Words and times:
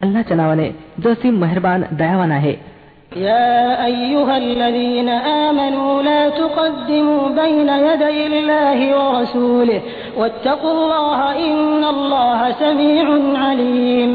अल्लाच्या 0.00 0.36
नावाने 0.36 0.68
जो 1.02 1.10
असीम 1.10 1.38
मेहरबान 1.40 1.82
दयावान 1.98 2.32
आहे 2.32 2.56
يا 3.16 3.84
أيها 3.84 4.36
الذين 4.36 5.08
آمنوا 5.08 6.02
لا 6.02 6.22
تقدموا 6.30 7.28
بين 7.40 7.68
يدي 7.88 8.26
الله 8.26 8.78
ورسوله 8.98 9.80
واتقوا 10.16 10.72
الله 10.72 11.18
إن 11.46 11.84
الله 11.84 12.40
سميع 12.52 13.06
عليم 13.44 14.10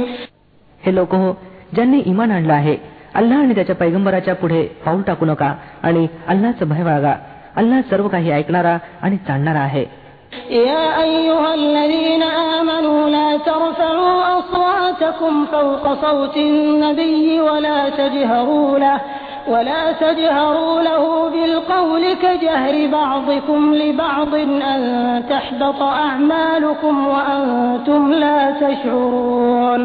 हे 0.81 0.91
लोक 0.95 1.13
हो 1.15 1.31
ज्यांनी 1.75 1.99
इमान 2.05 2.31
आणलं 2.31 2.53
आहे 2.53 2.75
अल्लाह 3.15 3.37
आणि 3.43 3.55
त्याच्या 3.55 3.75
पैगंबराच्या 3.75 4.35
पुढे 4.35 4.61
पाऊल 4.85 5.01
टाकू 5.07 5.25
नका 5.25 5.53
आणि 5.83 6.07
अल्लाचं 6.27 6.69
भय 6.69 6.83
बाळगा 6.83 7.15
अल्लाह 7.55 7.81
सर्व 7.89 8.07
काही 8.07 8.31
ऐकणारा 8.31 8.77
आणि 9.01 9.17
जाणणारा 9.27 9.59
आहे 9.59 9.85
يا 10.49 11.01
أيها 11.03 11.53
الذين 11.53 12.23
آمنوا 12.23 13.09
لا 13.09 13.37
ترفعوا 13.37 14.39
أصواتكم 14.39 15.45
فوق 15.45 15.85
صوت 16.01 16.37
النبي 16.37 17.39
ولا 17.41 17.89
تجهروا 17.89 18.79
له 18.79 18.99
ولا 19.47 19.91
تجهروا 19.91 20.81
له 20.81 21.03
بالقول 21.29 22.03
كجهر 22.13 22.75
بعضكم 22.87 23.73
لبعض 23.73 24.33
أن 24.73 24.79
تحبط 25.29 25.81
أعمالكم 25.81 27.07
وأنتم 27.07 28.01
لا 28.13 28.51
تشعرون 28.61 29.81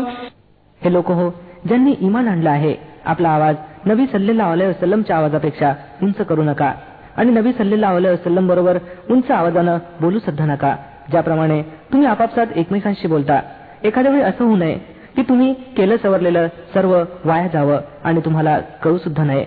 हे 0.83 0.91
लोक 0.91 1.11
हो 1.11 1.31
ज्यांनी 1.69 1.95
इमान 2.01 2.29
आणलं 2.29 2.51
आहे 2.51 2.75
आपला 3.05 3.29
आवाज 3.29 3.55
नबी 3.87 4.07
सल्लेला 4.13 4.51
अलैहि 4.53 4.71
वसल्लमच्या 4.71 5.17
आवाजापेक्षा 5.17 5.73
उंच 6.03 6.17
करू 6.29 6.43
नका 6.43 6.73
आणि 7.19 7.31
नबी 7.33 7.53
सल्लेला 7.59 7.89
अलैहि 7.89 8.15
वसल्लम 8.15 8.49
बरोबर 8.49 8.79
उंच 9.11 9.31
आवाजानं 9.31 9.79
बोलू 10.01 10.19
सुद्धा 10.19 10.45
नका 10.45 10.75
ज्याप्रमाणे 11.11 11.61
तुम्ही 11.93 12.07
आपापसात 12.09 12.57
एकमेकांशी 12.57 13.09
बोलता 13.09 13.41
एखाद्या 13.85 14.13
वेळी 14.13 14.23
असं 14.23 14.45
होऊ 14.45 14.57
नये 14.57 14.75
की 15.17 15.23
तुम्ही 15.29 15.53
केलं 15.77 15.97
सवरलेलं 16.03 16.47
सर्व 16.75 16.93
वाया 17.25 17.47
जावं 17.53 17.79
आणि 18.05 18.21
तुम्हाला 18.25 18.59
कळू 18.83 18.99
सुद्धा 18.99 19.25
नये 19.25 19.45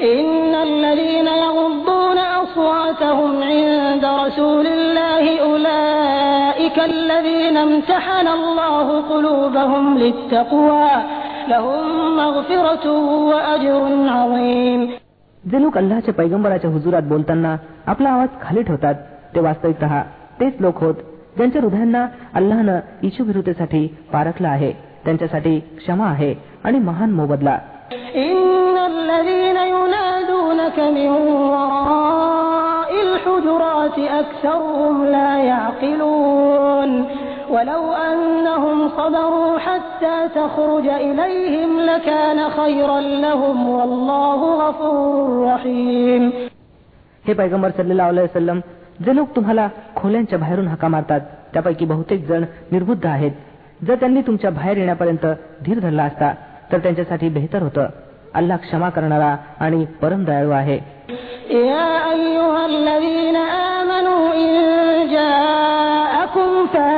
إن 0.00 0.54
الذين 0.54 1.28
يغضون 1.28 2.18
أصواتهم 2.18 3.32
عند 3.42 4.04
رسول 4.22 4.66
الله 4.66 5.24
أولئك 5.42 6.78
الذين 6.92 7.56
امتحن 7.58 8.26
الله 8.28 8.86
قلوبهم 9.02 9.98
للتقوى 9.98 10.90
لهم 11.48 12.16
مغفرة 12.16 12.86
وأجر 13.30 13.82
عظيم 14.08 14.80
जे 15.44 15.60
लोक 15.62 15.76
अल्लाच्या 15.78 16.14
पैगंबराच्या 16.14 16.70
हुजुरात 16.70 17.02
बोलताना 17.08 17.56
आपला 17.86 18.10
आवाज 18.10 18.28
खाली 18.42 18.62
ठेवतात 18.62 18.94
ते 19.34 19.40
वास्तविकत 19.40 19.84
तेच 20.40 20.60
लोक 20.60 20.82
होत 20.84 20.94
ज्यांच्या 21.36 21.62
हृदयांना 21.62 22.06
अल्लानं 22.34 22.78
इच्छुविरुद्धेसाठी 23.02 23.86
पारखलं 24.12 24.48
आहे 24.48 24.72
त्यांच्यासाठी 25.04 25.58
क्षमा 25.78 26.06
आहे 26.06 26.34
आणि 26.64 26.78
महान 26.78 27.10
मोबदला 27.10 27.58
إن 27.92 28.76
الذين 28.92 29.58
ينادونك 29.76 30.78
من 30.96 31.08
وراء 31.50 32.90
الحجرات 33.06 33.98
أكثرهم 34.20 35.04
لا 35.06 35.30
يعقلون 35.44 36.90
ولو 37.54 37.82
أنهم 37.92 38.88
صبروا 38.88 39.58
حتى 39.58 40.28
تخرج 40.34 40.86
إليهم 40.88 41.80
لكان 41.80 42.38
خيرا 42.50 43.00
لهم 43.00 43.68
والله 43.68 44.40
غفور 44.62 45.26
رحيم 45.44 46.32
हे 47.24 47.32
पैगंबर 47.34 47.70
सल्लेला 47.70 48.06
वसलम 48.06 48.60
जे 49.04 49.12
लोक 49.16 49.28
तुम्हाला 49.36 49.68
खोल्यांच्या 49.96 50.38
बाहेरून 50.38 50.68
हाका 50.68 50.88
मारतात 50.88 51.20
त्यापैकी 51.52 51.84
बहुतेक 51.84 52.26
जण 52.28 52.44
निर्बुद्ध 52.72 53.06
आहेत 53.06 53.32
जर 53.86 53.94
त्यांनी 53.94 54.20
तुमच्या 54.20 54.50
बाहेर 54.50 54.76
येण्यापर्यंत 54.76 55.26
धीर 55.64 55.78
धरला 55.78 56.02
असता 56.02 56.32
तर 56.72 56.78
त्यांच्यासाठी 56.78 57.28
बेहतर 57.28 57.62
होतं 57.62 57.86
अल्लाह 58.34 58.56
क्षमा 58.56 58.88
करणारा 58.90 59.34
आणि 59.60 59.84
परम 60.02 60.24
दयाळू 60.24 60.50
आहे 60.50 60.78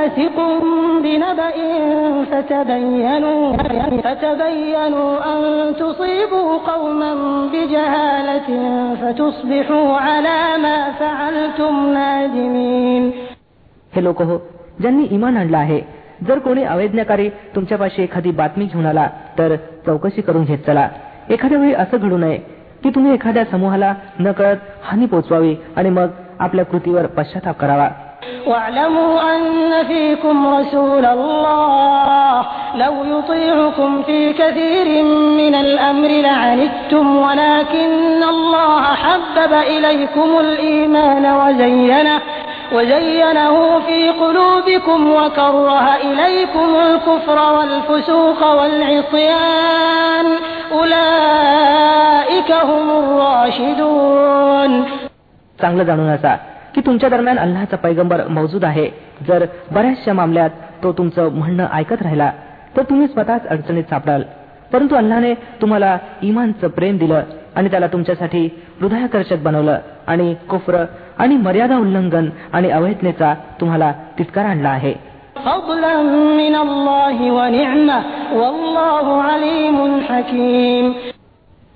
فاسق 0.06 0.36
بنبأ 1.04 1.56
فتبينوا 2.30 3.42
فتبينوا 4.04 5.12
أن 5.30 5.40
تصيبوا 5.82 6.48
قوما 6.70 7.12
بجهالة 7.52 8.48
فتصبحوا 9.00 9.88
على 10.06 10.38
ما 10.64 10.78
فعلتم 11.00 11.74
نادمين 11.98 13.04
हे 13.94 14.00
लोक 14.00 14.22
हो 14.22 14.36
ज्यांनी 14.80 15.04
इमान 15.10 15.36
आणलं 15.36 15.58
आहे 15.58 15.80
जर 16.28 16.38
कोणी 16.38 16.64
अवैज्ञाकारी 16.64 17.28
तुमच्यापाशी 17.54 18.02
एखादी 18.02 18.30
बातमी 18.40 18.64
घेऊन 18.64 18.86
आला 18.86 19.08
तर 19.38 19.56
चौकशी 19.86 20.22
करून 20.22 20.44
घेत 20.44 20.58
चला 20.66 20.88
एखाद्या 21.30 21.58
वेळी 21.58 21.74
असं 21.82 21.96
घडू 21.96 22.16
नये 22.16 22.38
की 22.82 22.90
तुम्ही 22.94 23.12
एखाद्या 23.14 23.44
समूहाला 23.50 23.92
न 24.20 24.32
कळत 24.32 24.70
हानी 24.84 25.06
पोचवावी 25.06 25.54
आणि 25.76 25.90
मग 25.90 26.08
आपल्या 26.38 26.64
कृतीवर 26.64 27.06
पश्चाताप 27.16 27.58
करावा 27.58 27.88
واعلموا 28.46 29.36
أن 29.36 29.86
فيكم 29.86 30.54
رسول 30.54 31.04
الله 31.06 32.46
لو 32.74 32.94
يطيعكم 33.04 34.02
في 34.02 34.32
كثير 34.32 35.02
من 35.40 35.54
الأمر 35.54 36.08
لعنتم 36.08 37.16
ولكن 37.16 38.22
الله 38.22 38.82
حبب 38.82 39.52
إليكم 39.52 40.38
الإيمان 40.40 41.24
وزينه 41.26 42.20
وزينه 42.72 43.80
في 43.86 44.10
قلوبكم 44.10 45.12
وكره 45.12 45.96
إليكم 45.96 46.68
الكفر 46.86 47.38
والفسوق 47.56 48.40
والعصيان 48.58 50.26
أولئك 50.72 52.50
هم 52.52 52.90
الراشدون 52.90 54.72
चांगलं 55.62 55.84
जाणून 55.84 56.08
असा 56.08 56.32
की 56.77 56.81
तुमच्या 56.85 57.09
दरम्यान 57.09 57.39
अल्लाचा 57.39 57.77
पैगंबर 57.77 58.27
मौजूद 58.27 58.65
आहे. 58.65 58.89
जर 59.27 59.45
बऱ्याचशा 59.71 60.13
मामल्यात 60.13 60.49
तो 60.83 60.93
तुमचं 60.93 61.31
म्हणणं 61.31 61.67
ऐकत 61.73 62.01
राहिला 62.01 62.31
तर 62.77 62.81
तुम्ही 62.81 63.07
स्वतःच 63.07 63.47
अडचणीत 63.47 63.83
सापडाल. 63.83 64.21
परंतु 64.73 64.95
अल्लाने 64.95 65.33
तुम्हाला 65.33 65.97
इमानचं 66.21 66.67
प्रेम 66.67 66.97
दिलं 66.97 67.23
आणि 67.55 67.69
त्याला 67.71 67.87
तुमच्यासाठी 67.87 68.49
हृदयाकर्षक 68.81 69.37
बनवलं 69.37 69.77
आणि 70.07 70.35
कुफ्र 70.49 70.85
आणि 71.17 71.37
मर्यादा 71.37 71.77
उल्लंघन 71.77 72.29
आणि 72.53 72.69
अवैधनेचा 72.69 73.33
तुम्हाला 73.33 73.93
तितकार 74.19 74.45
आणला 74.45 74.69
आहे. 74.69 74.93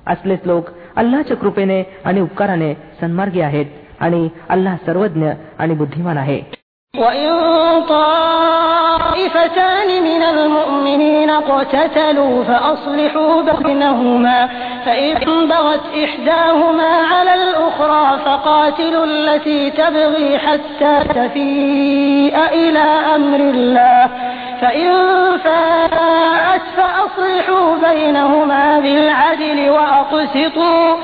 असलेच 0.07 0.39
लोक 0.45 0.65
अल्लाच्या 0.95 1.37
कृपेने 1.37 1.83
आणि 2.05 2.21
उपकाराने 2.21 2.73
सन्मार्गी 2.73 3.41
आहेत. 3.41 3.65
आणि 4.04 4.28
अल्लाह 4.54 4.76
सर्वज्ञ 4.86 5.24
आणि 5.58 5.74
बुद्धिमान 5.80 6.18
आहे 6.24 6.40
وإن 6.94 7.32
طائفتان 7.88 9.88
من 10.02 10.22
المؤمنين 10.22 11.30
اقتتلوا 11.30 12.44
فأصلحوا 12.44 13.42
بينهما 13.42 14.48
فإن 14.86 15.48
بغت 15.48 15.80
إحداهما 16.04 16.90
على 17.12 17.34
الأخرى 17.34 18.18
فقاتلوا 18.24 19.04
التي 19.04 19.70
تبغي 19.70 20.38
حتى 20.38 20.94
تفيء 21.14 22.36
إلى 22.52 22.84
أمر 23.16 23.40
الله 23.54 24.08
فإن 24.60 24.92
فاءت 25.44 26.62
فأصلحوا 26.76 27.76
بينهما 27.88 28.78
بالعدل 28.80 29.70
وأقسطوا 29.70 30.96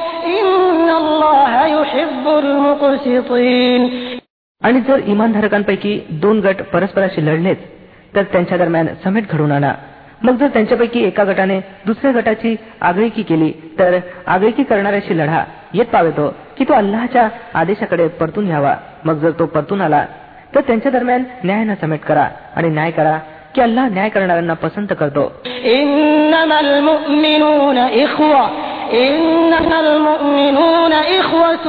आणि 4.64 4.82
जर 4.82 5.00
इमानधारकांपैकी 5.06 6.02
दोन 6.10 6.40
गट 6.40 6.56
परस्पराशी 6.74 7.26
लढलेच 7.26 7.58
तर 8.16 8.24
त्यांच्या 8.24 8.58
दरम्यान 8.58 8.88
समेट 9.04 9.24
घडून 9.30 9.52
आणा. 9.52 9.74
मग 10.24 10.36
जर 10.36 10.48
त्यांच्यापैकी 10.48 11.04
एका 11.04 11.24
गटाने 11.24 11.60
दुसऱ्या 11.60 12.12
गटाची 12.12 12.56
आगळीकी 12.82 13.24
केली 13.24 13.52
तर 13.80 13.98
आगळीकी 14.28 14.64
करणाऱ्याशी 14.64 15.18
लढा 15.18 15.44
येत 15.74 15.86
पावेतो 15.86 16.36
की 16.58 16.64
तो 16.64 16.74
अल्लाहच्या 16.74 17.30
आदेशाकडे 17.54 18.08
परतून 18.08 18.46
घ्यावा. 18.46 18.76
मग 19.06 19.14
जर 19.14 19.32
तो 19.32 19.46
परतून 19.46 19.82
आला 19.82 20.06
तर 20.56 20.62
त्यांच्या 20.62 20.92
दरम्यान 20.92 21.24
न्यायानं 21.44 21.74
समेट 21.82 22.00
करा 22.00 22.28
आणि 22.56 22.70
न्याय 22.70 22.92
करा 22.92 23.18
की 23.56 23.62
अल्लाह 23.62 23.88
न्याय 23.88 24.10
करणाऱ्यांना 24.10 24.54
पसंत 24.54 24.88
करतो. 25.00 25.32
إنما 28.93 29.81
المؤمنون 29.81 30.93
إخوة 30.93 30.93
إنما 30.93 30.93
المؤمنون 30.93 30.93
إخوة 30.93 31.67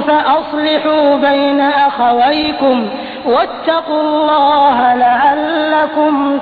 فأصلحوا 0.00 1.16
بين 1.16 1.60
أخويكم 1.60 2.88
واتقوا 3.26 4.00
الله 4.00 4.94
لعلكم 4.94 6.38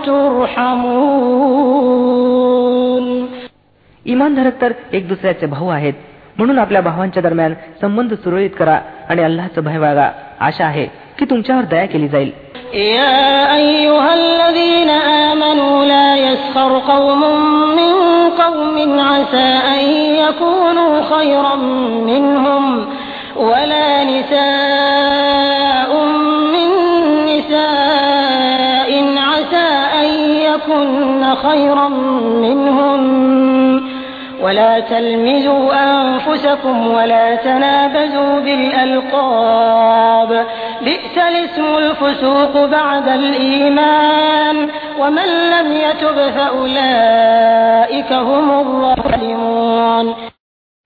ترحمون 1.58 3.28
इमानधारक 4.06 4.60
तर 4.60 4.72
एक 4.92 5.08
दुसऱ्याचे 5.08 5.46
भाऊ 5.46 5.68
आहेत 5.68 5.92
म्हणून 6.38 6.58
आपल्या 6.58 6.80
भावांच्या 6.80 7.22
दरम्यान 7.22 7.54
संबंध 7.80 8.14
सुरळीत 8.14 8.50
करा 8.58 8.78
आणि 9.08 9.22
अल्लाचं 9.22 9.64
भय 9.64 9.78
बाळगा 9.78 10.10
आशा 10.40 10.64
आहे 10.64 10.86
की 11.18 11.24
तुमच्यावर 11.24 11.64
दया 11.64 11.86
केली 11.86 12.08
जाईल 12.08 12.30
يا 12.73 13.55
أيها 13.55 14.13
الذين 14.13 14.89
آمنوا 14.89 15.85
لا 15.85 16.15
يسخر 16.15 16.79
قوم 16.79 17.21
من 17.75 17.93
قوم 18.29 18.99
عسى 18.99 19.59
أن 19.77 19.85
يكونوا 20.15 21.01
خيرا 21.01 21.55
منهم 22.05 22.85
ولا 23.35 24.03
نساء 24.03 26.05
من 26.53 26.69
نساء 27.25 29.17
عسى 29.17 29.69
أن 30.01 30.09
يكن 30.39 31.35
خيرا 31.35 31.87
منهم 32.41 33.23
ولا 34.41 34.79
تلمزوا 34.79 35.73
أنفسكم 35.73 36.87
ولا 36.87 37.35
تنابزوا 37.35 38.39
بالألقاب 38.39 40.45
بئس 40.82 41.14
الاسم 41.18 41.76
الفسوق 41.76 42.64
بعد 42.66 43.08
الإيمان 43.10 44.56
ومن 45.00 45.28
لم 45.54 45.68
يتب 45.76 46.16
فأولئك 46.30 48.10
هم 48.12 48.46
الظالمون 48.60 50.06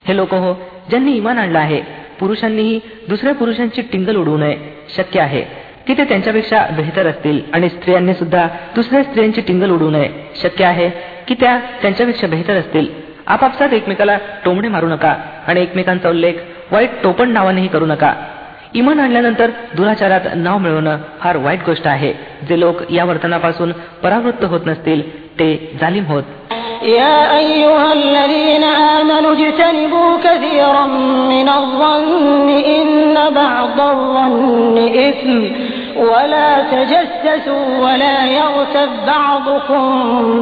हे 0.05 0.17
लोक 0.17 0.33
हो 0.35 0.53
ज्यांनी 0.91 1.13
इमान 1.17 1.39
आणलं 1.39 1.59
आहे 1.59 1.81
पुरुषांनीही 2.21 2.79
दुसऱ्या 3.09 3.35
पुरुषांची 3.35 3.83
टिंगल 3.83 4.17
उडवू 4.17 4.37
नये 4.37 4.57
शक्य 4.97 5.21
आहे 5.21 5.43
की 5.87 5.95
ते 5.99 6.05
त्यांच्यापेक्षा 6.05 6.67
बेहतर 6.77 7.07
असतील 7.07 7.41
आणि 7.53 7.69
स्त्रियांनी 7.69 8.15
सुद्धा 8.15 8.47
दुसऱ्या 8.75 9.03
स्त्रियांची 9.03 9.41
टिंगल 9.41 9.71
उडवू 9.71 9.91
नये 9.91 10.09
शक्य 10.43 10.65
आहे 10.65 10.89
की 11.29 11.35
त्या 11.41 11.59
त्यांच्यापेक्षा 11.83 12.27
बेहतर 12.27 12.57
असतील 12.57 12.87
आपापसात 13.27 13.73
एकमेकाला 13.73 14.17
टोमणे 14.45 14.69
मारू 14.69 14.89
नका 14.89 15.15
आणि 15.47 15.63
एकमेकांचा 15.63 16.09
उल्लेख 16.09 16.35
वाईट 16.73 17.03
टोपण 17.03 17.31
नावानेही 17.31 17.69
करू 17.69 17.87
नका 17.87 18.13
इमान 18.77 19.01
आणल्यानंतर 19.01 19.51
दुराचारात 19.77 20.21
नाव 20.37 20.59
मिळवणं 20.59 20.97
फार 21.21 21.37
वाईट 21.37 21.65
गोष्ट 21.67 21.87
आहे 21.87 22.13
जे 22.49 22.61
लोक 22.61 22.83
या 22.93 23.05
वर्तनापासून 23.05 23.73
परावृत्त 24.03 24.45
होत 24.45 24.67
नसतील 24.67 25.01
ते 25.39 25.49
जालिम 25.81 26.05
होत 26.05 26.23
يا 26.83 27.19
أيها 27.39 27.93
الذين 27.93 28.65
آمنوا 28.65 29.33
اجتنبوا 29.33 30.11
كثيرا 30.25 30.87
من 31.33 31.49
الظن 31.49 32.49
إن 32.77 33.15
بعض 33.35 33.81
الظن 33.81 34.77
إثم 35.09 35.39
ولا 35.97 36.51
تجسسوا 36.73 37.67
ولا 37.79 38.19
يغتب 38.27 38.91
بعضكم 39.07 39.83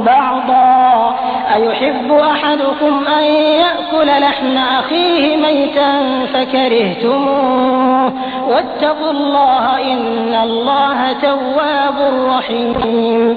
بعضا 0.04 1.16
أيحب 1.54 2.12
أحدكم 2.12 3.04
أن 3.18 3.24
يأكل 3.62 4.08
لحم 4.20 4.56
أخيه 4.56 5.36
ميتا 5.36 5.92
فكرهتموه 6.26 8.12
واتقوا 8.48 9.10
الله 9.10 9.92
إن 9.92 10.34
الله 10.34 11.12
تواب 11.12 11.98
رحيم 12.28 13.36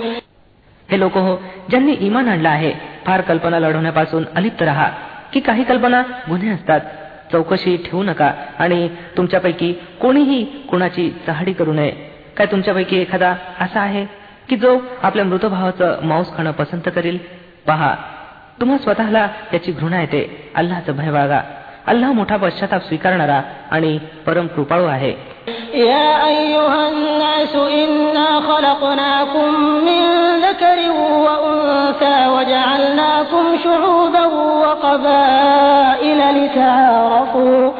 हे 0.89 0.97
लोक 0.97 1.15
हो 1.17 1.33
ज्यांनी 1.69 1.93
इमान 2.07 2.27
आणलं 2.29 2.49
आहे 2.49 2.71
फार 3.05 3.21
कल्पना 3.21 3.59
लढवण्यापासून 3.59 4.23
अलिप्त 4.35 4.61
राहा 4.63 4.87
की 5.33 5.39
काही 5.39 5.63
कल्पना 5.63 6.01
गुन्हे 6.29 6.49
असतात 6.53 6.79
चौकशी 7.31 7.75
ठेवू 7.85 8.03
नका 8.03 8.31
आणि 8.59 8.87
तुमच्यापैकी 9.17 9.71
कोणीही 10.01 10.43
कुणाची 10.69 11.09
चहाडी 11.27 11.53
करू 11.53 11.73
नये 11.73 11.91
काय 12.37 12.45
तुमच्यापैकी 12.51 12.99
एखादा 13.01 13.33
असा 13.61 13.79
आहे 13.81 14.05
की 14.49 14.55
जो 14.57 14.77
आपल्या 15.03 15.25
मृत 15.25 15.45
भावाचं 15.45 16.05
मांस 16.07 16.35
खाणं 16.37 16.51
पसंत 16.51 16.89
करेल 16.95 17.17
पहा 17.67 17.93
तुम्हा 18.61 18.77
स्वतःला 18.77 19.27
याची 19.53 19.71
घृणा 19.71 19.99
येते 20.01 20.21
अल्लाचं 20.55 20.95
भय 20.97 21.11
बाळगा 21.11 21.41
अल्लाह 21.87 22.11
मोठा 22.11 22.37
पश्चाताप 22.37 22.81
स्वीकारणारा 22.87 23.41
आणि 23.71 23.97
परम 24.25 24.47
कृपाळू 24.55 24.85
आहे 24.87 25.13
يا 25.75 26.09
أيها 26.25 26.81
الناس 26.89 27.53
إنا 27.55 28.29
خلقناكم 28.39 29.49
من 29.87 30.01
ذكر 30.45 30.77
وأنثى 31.25 32.17
وجعلناكم 32.27 33.45
شعوبا 33.63 34.25
وقبائل 34.63 36.19
لتعارفوا 36.37 37.71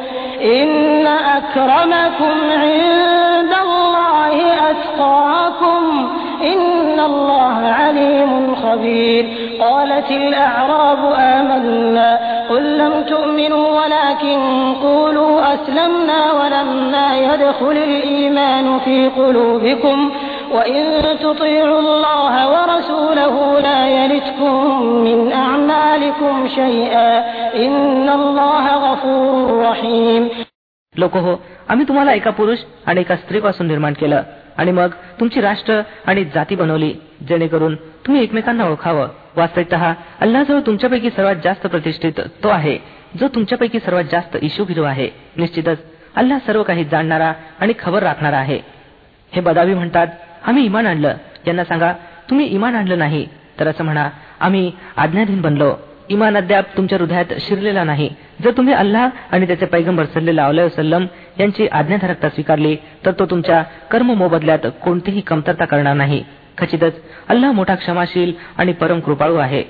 إن 0.54 1.06
أكرمكم 1.38 2.36
عند 2.52 3.27
الله 4.68 4.70
أتقاكم 4.70 5.82
إن 6.42 7.00
الله 7.00 7.56
عليم 7.80 8.54
خبير 8.54 9.24
قالت 9.60 10.10
الأعراب 10.10 11.12
آمنا 11.18 12.18
قل 12.50 12.78
لم 12.78 13.02
تؤمنوا 13.02 13.66
ولكن 13.80 14.38
قولوا 14.82 15.54
أسلمنا 15.54 16.32
ولما 16.32 17.18
يدخل 17.18 17.76
الإيمان 17.90 18.78
في 18.78 19.08
قلوبكم 19.08 20.10
وإن 20.52 20.84
تطيعوا 21.22 21.80
الله 21.80 22.34
ورسوله 22.54 23.60
لا 23.60 23.88
يلتكم 23.88 24.82
من 24.82 25.32
أعمالكم 25.32 26.48
شيئا 26.48 27.18
إن 27.66 28.08
الله 28.08 28.64
غفور 28.92 29.62
رحيم 29.70 30.28
लोक 30.96 31.16
हो 31.16 31.32
आम्ही 31.68 31.84
तुम्हाला 31.88 32.12
एका 32.12 32.30
पुरुष 32.30 32.58
आणि 32.86 33.00
एका 33.00 33.16
स्त्रीपासून 33.16 33.66
निर्माण 33.66 33.92
केलं 33.92 34.22
आणि 34.59 34.71
मग 34.71 34.89
तुमची 35.19 35.41
राष्ट्र 35.41 35.81
आणि 36.05 36.23
जाती 36.25 36.55
बनवली 36.55 36.93
जेणेकरून 37.27 37.75
तुम्ही 37.75 38.23
एकमेकांना 38.23 38.67
ओळखावं. 38.69 39.07
वास्तविकत 39.37 39.73
अल्लाजवळ 40.19 40.59
तुमच्यापैकी 40.59 41.09
सर्वात 41.09 41.35
जास्त 41.43 41.67
प्रतिष्ठित 41.67 42.19
तो 42.43 42.47
आहे 42.47 42.77
जो 43.19 43.27
तुमच्यापैकी 43.27 43.79
सर्वात 43.79 44.03
जास्त 44.11 44.37
इशुभिरू 44.41 44.83
आहे. 44.83 45.09
निश्चितच 45.37 45.77
अल्लाह 46.15 46.37
सर्व 46.47 46.63
काही 46.63 46.83
जाणणारा 46.83 47.33
आणि 47.59 47.73
खबर 47.79 48.03
राखणारा 48.03 48.37
आहे. 48.37 48.59
हे 49.31 49.41
बदावी 49.41 49.73
म्हणतात 49.73 50.07
आम्ही 50.45 50.65
इमान 50.65 50.87
आणलं. 50.87 51.13
यांना 51.47 51.63
सांगा 51.63 51.93
तुम्ही 52.29 52.45
इमान 52.45 52.75
आणलं 52.75 52.97
नाही. 52.99 53.27
तर 53.59 53.67
असं 53.67 53.83
म्हणा 53.83 54.09
आम्ही 54.39 54.71
आज्ञाधीन 54.97 55.41
बनलो. 55.41 55.75
इमान 56.10 56.36
अद्याप 56.36 56.64
तुमच्या 56.76 56.98
हृदयात 56.98 57.32
शिरलेला 57.40 57.84
नाही 57.84 58.08
जर 58.44 58.50
तुम्ही 58.56 58.74
अल्लाह 58.74 59.08
आणि 59.32 59.46
त्याचे 59.46 59.66
पैगंबर 59.66 60.04
सल्लेला 60.14 60.48
वसलम 60.48 61.06
यांची 61.40 61.68
आज्ञाधारकता 61.72 62.28
स्वीकारली 62.28 62.76
तर 63.06 63.12
तो 63.18 63.26
तुमच्या 63.26 63.62
कर्म 63.90 64.12
मोबदल्यात 64.14 64.66
कोणतीही 64.84 65.20
कमतरता 65.20 65.64
करणार 65.64 65.94
नाही 65.94 66.22
खचितच 66.58 67.00
अल्लाह 67.28 67.52
मोठा 67.52 67.74
क्षमाशील 67.74 68.32
आणि 68.58 68.72
परम 68.72 69.00
कृपाळू 69.00 69.36
आहे 69.36 69.64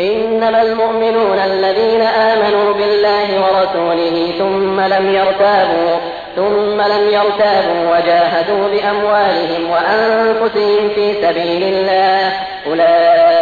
إنما 0.00 0.62
المؤمنون 0.62 1.38
الذين 1.38 2.00
آمنوا 2.00 2.72
بالله 2.72 3.28
ورسوله 3.44 4.16
ثم 4.38 4.80
لم 4.80 5.14
يرتابوا 5.14 5.96
ثم 6.36 6.78
لم 6.92 7.04
يرتابوا 7.08 7.80
وجاهدوا 7.92 8.68
بأموالهم 8.68 9.70
وأنفسهم 9.70 10.88
في 10.88 11.06
سبيل 11.14 11.62
الله 11.64 12.32
أولئك 12.66 13.08
هم 13.08 13.41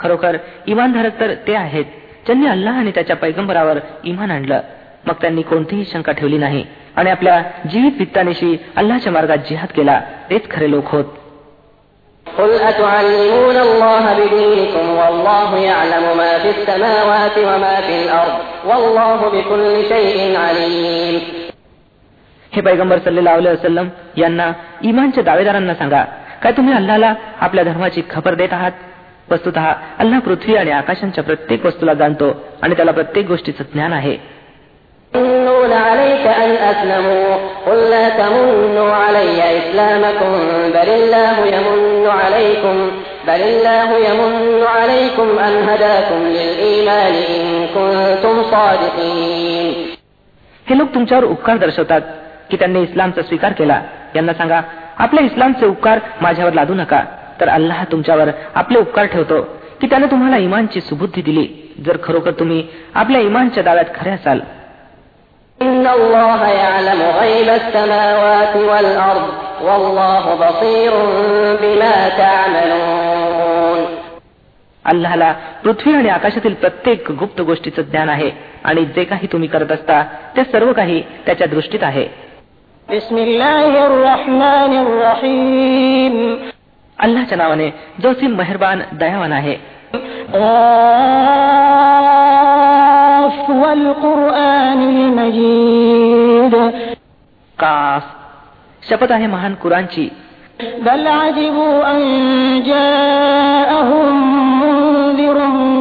खरोखर 0.00 0.36
इमानधारक 0.66 1.20
तर 1.20 1.34
ते 1.46 1.54
आहेत 1.54 1.84
ज्यांनी 2.26 2.46
अल्लाह 2.46 2.74
आणि 2.74 2.90
त्याच्या 2.90 3.16
पैगंबरावर 3.16 3.78
इमान 4.04 4.30
आणलं. 4.30 4.60
मग 5.06 5.14
त्यांनी 5.20 5.42
कोणतीही 5.42 5.84
शंका 5.84 6.12
ठेवली 6.12 6.38
नाही 6.38 6.64
आणि 6.96 7.10
आपल्या 7.10 7.42
जीवित 7.70 7.92
वित्तानिशी 7.98 8.64
अल्लाच्या 8.76 9.12
मार्गात 9.12 9.38
जिहाद 9.48 9.68
केला 9.68 10.00
तेच 10.30 10.50
खरे 10.50 10.70
लोक 10.70 10.86
होत. 10.86 11.04
हे 22.52 22.60
पैगंबर 22.60 22.98
सल्ले 22.98 23.24
लावले 23.24 23.48
असलम 23.48 23.88
यांना 24.16 24.52
इमानच्या 24.82 25.24
दावेदारांना 25.24 25.74
सांगा 25.74 26.04
काय 26.43 26.51
तुम्ही 26.51 26.73
अल्लाला 26.73 27.13
आपल्या 27.39 27.63
धर्माची 27.63 28.01
खबर 28.09 28.33
देत 28.33 28.53
आहात 28.53 28.71
वस्तुत 29.31 29.57
अल्लाह 29.99 30.19
पृथ्वी 30.19 30.55
आणि 30.55 30.71
आकाशांच्या 30.71 31.23
प्रत्येक 31.23 31.65
वस्तूला 31.65 31.93
जाणतो 31.93 32.31
आणि 32.61 32.75
त्याला 32.75 32.91
प्रत्येक 32.91 33.27
गोष्टीचं 33.27 33.63
ज्ञान 33.73 33.93
आहे 33.93 34.17
يمنون 35.13 35.71
عليك 35.73 36.25
أن 36.43 36.51
أسلموا 36.71 37.35
قل 37.65 37.79
لا 37.89 38.05
تمنوا 38.11 38.91
علي 38.95 39.39
إسلامكم 39.59 40.31
بل 40.75 40.89
الله 40.89 41.37
يمن 41.55 42.07
عليكم 42.09 42.75
بل 43.27 43.41
الله 43.41 43.89
يمن 44.07 44.33
عليكم 44.67 45.27
أن 45.39 45.53
هداكم 45.69 46.19
للإيمان 46.27 47.13
إن 47.35 47.47
كنتم 47.75 48.35
صادقين 48.51 49.73
हे 50.67 50.75
लोक 50.75 50.87
तुमच्यावर 50.93 51.23
उपकार 51.25 51.57
दर्शवतात 51.57 52.01
की 52.49 52.57
त्यांनी 52.57 52.81
इस्लामचा 52.83 53.21
स्वीकार 53.21 53.51
केला 53.51 53.81
यांना 54.15 54.33
सांगा 54.33 54.61
आपल्या 55.02 55.24
इस्लामचे 55.24 55.66
उपकार 55.66 55.98
माझ्यावर 56.20 56.52
लादू 56.52 56.74
नका. 56.74 57.02
तर 57.40 57.48
अल्लाह 57.48 57.84
तुमच्यावर 57.84 58.28
आपले 58.54 58.78
उपकार 58.78 59.06
ठेवतो 59.06 59.42
की 59.80 59.86
त्याने 59.86 60.06
तुम्हाला 60.06 60.36
इमानची 60.36 60.80
सुबुद्धी 60.80 61.22
दिली. 61.22 61.74
जर 61.86 61.96
खरोखर 62.04 62.30
तुम्ही 62.30 62.68
आपल्या 62.94 63.20
इमानच्या 63.20 63.62
दाव्यात 63.62 63.84
खरे 64.00 64.10
असाल. 64.10 64.40
अल्लाला 74.84 75.32
पृथ्वी 75.32 75.94
आणि 75.94 76.08
आकाशातील 76.08 76.54
प्रत्येक 76.54 77.10
गुप्त 77.10 77.40
गोष्टीचं 77.40 77.82
ज्ञान 77.82 78.08
आहे. 78.08 78.30
आणि 78.64 78.84
जे 78.84 79.04
काही 79.04 79.28
तुम्ही 79.32 79.48
करत 79.48 79.72
असता 79.72 80.02
ते 80.36 80.44
सर्व 80.44 80.72
काही 80.72 81.02
त्याच्या 81.26 81.46
दृष्टीत 81.46 81.82
आहे. 81.82 82.31
بسم 82.89 83.17
الله 83.17 83.85
الرحمن 83.85 84.71
الرحيم 84.85 86.15
अल्लाच्या 86.97 87.37
नावाने 87.37 87.67
जो 88.03 88.09
सिम 88.19 88.31
मेहरबान 88.37 88.77
दयावान 89.01 89.31
आहे 89.33 89.55
قاف 92.07 93.49
والقرآن 93.49 94.79
المجيد 94.93 96.53
काफ 97.59 98.03
शपथ 98.89 99.11
आहे 99.11 99.27
महान 99.27 99.53
कुराणची 99.61 100.07
بل 100.59 101.07
عجبوا 101.07 101.91
أن 101.91 102.01
جاءهم 102.63 104.07
منذر 104.61 105.37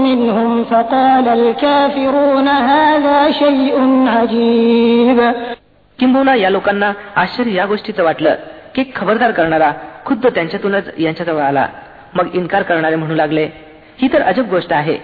منهم 0.06 0.64
فقال 0.64 1.28
الكافرون 1.28 2.48
هذا 2.48 3.30
شيء 3.30 3.76
عجيب 4.08 5.34
किंबहुना 6.01 6.35
या 6.35 6.49
लोकांना 6.49 6.93
आश्चर्य 7.15 7.53
या 7.53 7.65
गोष्टीचं 7.65 8.03
वाटलं 8.03 8.35
की 8.75 8.83
खबरदार 8.95 9.31
करणारा 9.31 9.71
खुद्द 10.05 10.27
त्यांच्यातूनच 10.27 10.83
यांच्याजवळ 10.97 11.41
आला. 11.41 11.67
मग 12.13 12.27
इन्कार 12.33 12.61
करणारे 12.61 12.95
म्हणू 12.95 13.15
लागले 13.15 13.49
ही 14.01 14.13
तर 14.13 14.21
अजब 14.21 14.49
गोष्ट 14.49 14.73
आहे. 14.73 14.97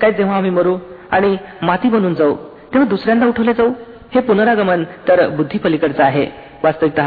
काय 0.00 0.12
जेव्हा 0.12 0.36
आम्ही 0.36 0.50
मरू 0.50 0.76
आणि 1.10 1.36
माती 1.62 1.88
बनून 1.88 2.14
जाऊ 2.14 2.34
तेव्हा 2.72 2.88
दुसऱ्यांदा 2.88 3.26
उठवले 3.26 3.52
जाऊ? 3.52 3.68
हे 4.14 4.20
पुनरागमन 4.20 4.84
तर 5.08 5.28
बुद्धीपलीकडचं 5.28 6.02
आहे. 6.02 6.26
वास्तविकत 6.64 7.00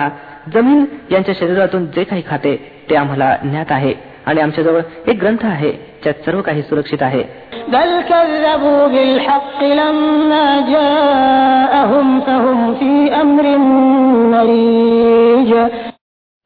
जमीन 0.54 0.86
यांच्या 1.12 1.36
शरीरातून 1.40 1.86
जे 1.86 2.04
काही 2.04 2.24
खाते 2.30 2.84
ते 2.90 2.96
आम्हाला 2.96 3.38
ज्ञात 3.44 3.66
आहे 3.70 3.94
आणि 4.26 4.42
आमच्याजवळ 4.42 4.82
एक 5.08 5.18
ग्रंथ 5.22 5.46
आहे 5.46 5.72
ज्यात 6.04 6.14
सर्व 6.26 6.42
काही 6.42 6.62
सुरक्षित 6.62 7.04
आहे. 7.04 7.24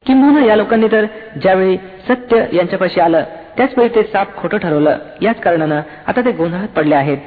किंबहुना 0.06 0.44
या 0.44 0.56
लोकांनी 0.56 0.86
तर 0.86 1.04
ज्यावेळी 1.42 1.76
सत्य 1.76 2.44
यांच्यापाशी 2.52 3.00
आलं 3.00 3.24
त्याचवेळी 3.56 3.94
ते 3.94 4.02
साप 4.02 4.36
खोटं 4.36 4.58
ठरवलं. 4.58 4.98
याच 5.22 5.40
कारणानं 5.40 5.80
आता 6.06 6.20
ते 6.20 6.32
गोंधळात 6.32 6.68
पडले 6.68 6.94
आहेत. 6.94 7.18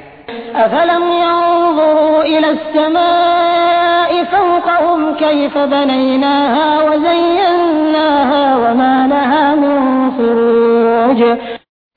أفلم 0.59 1.03
ينظروا 1.25 2.23
إلى 2.23 2.49
السماء 2.49 4.23
فوقهم 4.23 5.15
كيف 5.15 5.57
بنيناها 5.57 6.67
وزيناها 6.83 8.55
وما 8.55 9.07
لها 9.07 9.55
من 9.55 9.75
فروج 10.17 11.23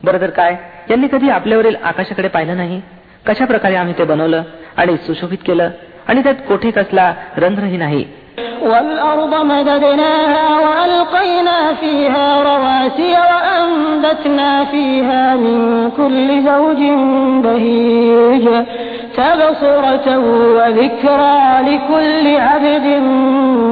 बरं 0.01 0.21
तर 0.21 0.31
काय 0.31 0.57
यांनी 0.91 1.09
कधी 1.13 1.31
आपल्यावरील 1.31 1.77
आकाशाकडे 1.83 2.29
पाहिलं 2.29 2.57
नाही 2.57 2.81
कशा 3.27 3.45
प्रकारे 3.45 3.77
आम्ही 3.77 3.95
ते 3.99 4.05
बनवलं 4.05 4.43
आणि 4.77 4.97
सुशोभित 4.97 5.39
केलं 5.47 5.71
आणि 6.09 6.23
त्यात 6.23 6.35
कोठे 6.49 6.71
कसला 6.71 7.13
रंध्रही 7.37 7.77
नाही 7.77 8.05
والأرض 8.63 9.35
مددناها 9.45 10.47
وألقينا 10.65 11.75
فيها 11.75 12.43
رواسي 12.43 13.13
وأنبتنا 13.29 14.65
فيها 14.65 15.37
من 15.37 15.57
كل 15.91 16.29
زوج 16.43 16.81
بهيج 17.45 18.47
تبصرة 19.17 20.07
وذكرى 20.57 21.39
لكل 21.69 22.27
عبد 22.39 22.87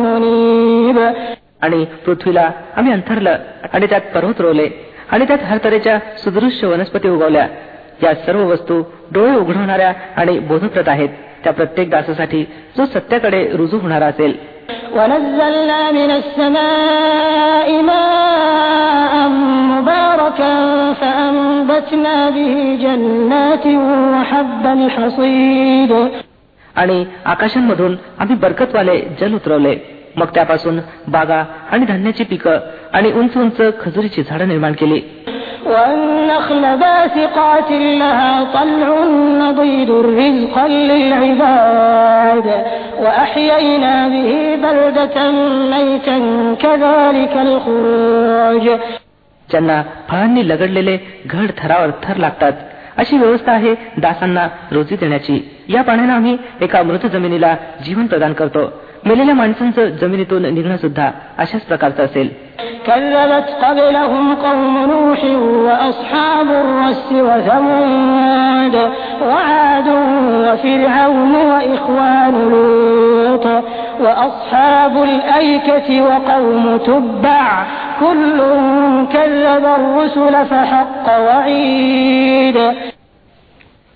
منيب 0.04 0.98
आणि 1.62 1.84
पृथ्वीला 2.06 2.50
आम्ही 2.76 2.92
अंथरलं 2.92 3.36
आणि 3.72 3.86
त्यात 3.86 4.00
पर्वत 4.14 4.40
रोवले 4.40 4.68
आणि 5.12 5.24
त्यात 5.24 5.38
हर 5.44 5.58
तऱ्हेच्या 5.64 5.98
सुदृश्य 6.24 6.66
वनस्पती 6.66 7.08
उगवल्या 7.08 7.46
या 8.02 8.14
सर्व 8.26 8.40
वस्तू 8.50 8.82
डोळे 9.12 9.34
उघडवणाऱ्या 9.36 9.92
आणि 10.16 10.38
बोधप्रत 10.38 10.88
आहेत 10.88 11.08
त्या 11.44 11.52
प्रत्येक 11.52 11.90
दासासाठी 11.90 12.42
जो 12.76 12.84
सत्याकडे 12.84 13.42
रुजू 13.56 13.78
होणारा 13.78 14.06
असेल 14.06 14.34
ونزلنا 14.96 15.80
من 15.92 16.10
السماء 16.10 17.68
ماء 17.82 19.28
مباركا 19.72 20.54
فأنبتنا 20.92 22.30
به 22.30 22.54
جنات 22.82 23.66
وحب 24.12 24.64
الحصيد 24.66 25.92
आणि 26.76 27.04
आकाशांमधून 27.24 27.96
आम्ही 28.18 28.36
बरकतवाले 28.36 29.00
जल 29.20 29.34
उतरवले 29.34 29.76
मग 30.16 30.26
त्यापासून 30.34 30.80
बागा 31.08 31.44
आणि 31.72 31.84
धान्याची 31.84 32.24
पिकं 32.24 32.58
आणि 32.92 33.12
उंच 33.12 33.36
उंच 33.36 33.60
खजुरीची 33.80 34.22
झाडं 34.22 34.48
निर्माण 34.48 34.72
केली 34.72 35.00
والنخل 35.66 36.64
باسقات 36.76 37.70
لها 37.70 38.44
طلع 38.54 38.88
نضيد 39.42 39.90
رزقا 39.90 40.68
للعباد 40.68 42.46
وأحيينا 42.98 44.08
به 44.08 44.30
بلدة 44.62 45.16
ميتا 45.72 46.18
كذلك 46.62 47.34
الخروج 47.46 48.68
ज्यांना 49.48 49.82
फळांनी 50.08 50.48
लगडलेले 50.48 50.96
घड 51.26 51.50
थरावर 51.58 51.90
थर 52.04 52.16
लागतात 52.16 52.52
अशी 52.96 53.16
व्यवस्था 53.18 53.52
आहे 53.52 53.74
दासांना 53.98 54.46
रोजी 54.72 54.96
देण्याची 54.96 55.36
या 55.68 55.82
पाण्यानं 55.82 56.12
आम्ही 56.12 56.36
एका 56.60 56.82
मृत 56.82 57.06
जमिनीला 57.06 57.54
जीवन 57.84 58.06
प्रदान 58.06 58.32
करतो 58.32 58.64
मेलेल्या 59.06 59.34
माणसांचं 59.34 59.88
जमिनीतून 59.88 60.46
निघणं 60.54 60.76
सुद्धा 60.76 61.10
अशाच 61.38 61.62
प्रकारचं 61.62 62.04
असेल 62.04 62.28
كذبت 62.86 63.48
قبلهم 63.64 64.34
قوم 64.34 64.74
نوح 64.92 65.24
وأصحاب 65.66 66.48
الرس 66.50 67.08
وثمود 67.12 68.90
وعاد 69.22 69.88
وفرعون 70.46 71.34
وإخوان 71.34 72.34
لوط 72.50 73.46
وأصحاب 74.00 75.02
الأيكة 75.02 76.02
وقوم 76.02 76.76
تبع 76.76 77.64
كل 78.00 78.38
كذب 79.12 79.64
الرسل 79.78 80.34
فحق 80.46 81.06
وعيد 81.26 82.58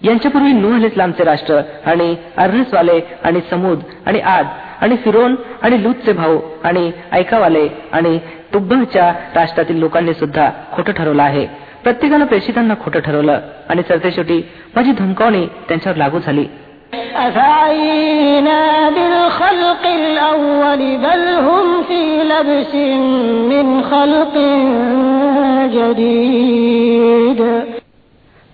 यांच्यापूर्वी 0.01 0.53
नूह 0.53 0.75
अल 0.75 0.85
इस्लामचे 0.85 1.25
राष्ट्र 1.25 1.61
आणि 1.87 2.15
अर्नसवाले 2.37 3.01
आणि 3.25 3.41
समूद 3.51 3.81
आणि 4.07 4.21
आद 4.21 4.47
आणि 4.83 4.97
फिरोन 4.97 5.35
आणि 5.63 5.83
लूतचे 5.83 6.13
भाऊ 6.13 6.39
आणि 6.65 6.91
ऐकावाले 7.13 7.67
आणि 7.93 8.19
तुब्बाच्या 8.56 9.14
राष्ट्रातील 9.36 9.78
लोकांनी 9.78 10.14
सुद्धा 10.14 10.50
खोटं 10.74 10.94
ठरवलं 10.94 11.24
आहे. 11.24 11.48
प्रत्येकानं 11.84 12.26
प्रेषितांना 12.26 12.74
खोटं 12.84 13.00
ठरवलं 13.00 13.40
आणि 13.70 13.82
सरतेशेवटी 13.88 14.50
माझी 14.76 14.92
धमकावणी 14.92 15.46
त्यांच्यावर 15.46 15.98
लागू 15.98 16.20
झाली. 16.20 16.44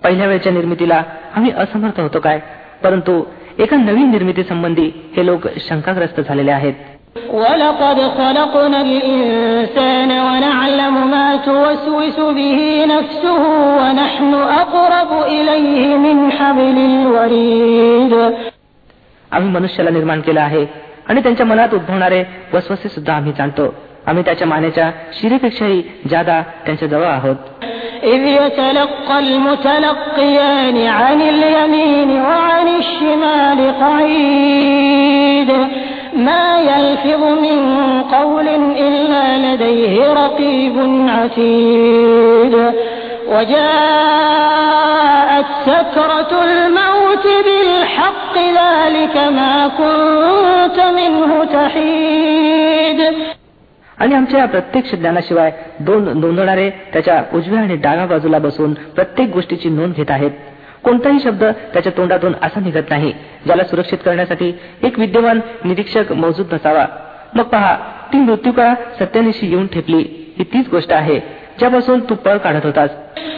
पहिल्या 0.03 0.27
वेळच्या 0.27 0.51
निर्मितीला 0.51 1.03
आम्ही 1.35 1.51
असमर्थ 1.51 1.99
होतो 1.99 2.19
काय? 2.19 2.39
परंतु 2.83 3.23
एका 3.59 3.77
नवीन 3.77 4.11
निर्मिती 4.11 4.43
संबंधी 4.43 4.91
हे 5.17 5.25
लोक 5.25 5.47
शंकाग्रस्त 5.57 6.21
झालेले 6.21 6.51
आहेत. 6.51 6.73
ولقد 7.32 7.98
خلقنا 8.18 8.80
الإنسان 8.80 10.10
ونعلم 10.28 10.94
ما 11.10 11.36
توسوس 11.36 12.18
به 12.38 12.60
نفسه 12.94 13.40
ونحن 13.80 14.34
أقرب 14.34 15.10
إليه 15.36 15.96
من 15.96 16.18
حبل 16.32 16.76
الوريد 16.92 18.12
आम्ही 19.32 19.50
मनुष्याला 19.50 19.90
निर्माण 19.90 20.20
केलं 20.20 20.40
आहे 20.40 20.64
आणि 21.08 21.20
त्यांच्या 21.22 21.46
मनात 21.46 21.74
उद्भवणारे 21.74 22.22
वसवसे 22.54 22.88
सुद्धा 22.88 23.12
आम्ही 23.14 23.32
जाणतो 23.38 23.74
आम्ही 24.06 24.24
त्याच्या 24.24 24.46
मानेच्या 24.46 24.90
शिरेपेक्षाही 25.20 25.82
जादा 26.10 26.40
त्यांच्या 26.64 26.88
जवळ 26.88 27.06
आहोत 27.18 27.36
إذ 28.14 28.22
يتلقى 28.42 29.16
المتلقيان 29.26 30.76
عن 31.00 31.18
اليمين 31.34 32.10
وعن 32.28 32.68
الشمال 32.80 33.58
قعيد 33.82 35.50
ما 36.12 36.60
يلفظ 36.60 37.22
من 37.46 37.58
قول 38.02 38.48
إلا 38.86 39.24
لديه 39.44 40.12
رقيب 40.12 40.76
عتيد 41.08 42.54
وجاءت 44.56 45.46
سكرة 45.66 46.32
الموت 46.44 47.26
بالحق 47.46 48.34
ذلك 48.36 49.16
ما 49.16 49.54
كنت 49.80 50.78
منه 50.80 51.44
تحيد 51.44 53.00
आणि 53.98 54.14
आमच्या 54.14 54.40
या 54.40 54.46
प्रत्येक 54.46 54.84
ज्ञानाशिवाय 54.94 55.50
दोन 55.80 56.08
नोंदणारे 56.20 56.70
त्याच्या 56.92 57.22
उजव्या 57.34 57.60
आणि 57.60 57.76
डाव्या 57.76 58.06
बाजूला 58.06 58.38
बसून 58.38 58.72
प्रत्येक 58.74 59.28
गोष्टीची 59.28 59.68
नोंद 59.68 59.94
घेत 59.94 60.10
आहेत 60.10 60.30
कोणताही 60.84 61.20
शब्द 61.20 61.44
त्याच्या 61.72 61.92
तोंडातून 61.96 62.34
असा 62.42 62.60
निघत 62.60 62.90
नाही 62.90 63.12
ज्याला 63.46 63.64
सुरक्षित 63.64 63.98
करण्यासाठी 64.04 64.52
एक 64.82 64.98
विद्यमान 64.98 65.40
निरीक्षक 65.64 66.12
मौजूद 66.12 66.52
नसावा 66.54 66.84
मग 67.34 67.44
पहा 67.44 67.74
ती 68.12 68.18
मृत्यूकाळ 68.18 68.74
सत्यानिशी 69.00 69.46
येऊन 69.50 69.66
ठेपली 69.66 70.02
ही 70.38 70.44
तीच 70.44 70.68
गोष्ट 70.68 70.92
आहे 70.92 71.18
ज्यापासून 71.58 72.00
तू 72.10 72.14
पळ 72.24 72.36
काढत 72.38 72.64
होतास 72.66 72.90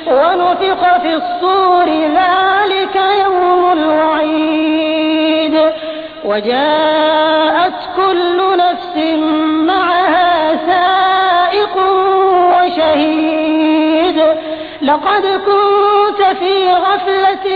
ونفخ 0.08 0.82
في 1.02 1.12
الصور 1.14 1.88
ذلك 2.14 2.96
يوم 3.22 3.62
الوعيد 3.72 5.54
وجاءت 6.24 7.78
كل 7.96 8.38
نفس 8.56 8.96
معها 9.68 10.56
سائق 10.66 11.76
وشهيد 12.52 14.18
لقد 14.82 15.26
كنت 15.46 15.91
في 16.32 16.72
غفلة 16.72 17.46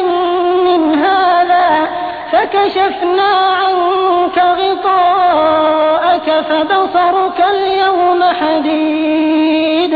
من 0.65 0.95
هذا 0.95 1.89
فكشفنا 2.33 3.31
عنك 3.53 4.39
غطاءك 4.61 6.29
فبصرك 6.49 7.39
اليوم 7.51 8.21
حديد 8.41 9.95